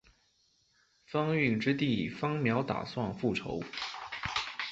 [1.11, 3.61] 番歆之弟番苗打算复仇。